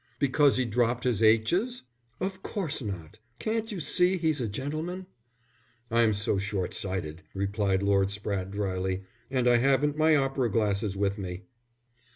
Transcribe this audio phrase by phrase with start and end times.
[0.17, 1.83] "Because he dropped his aitches?"
[2.19, 3.19] "Of course not.
[3.37, 5.05] Can't you see he's a gentleman?"
[5.91, 9.03] "I'm so short sighted," replied Lord Spratte, dryly.
[9.29, 11.43] "And I haven't my opera glasses with me."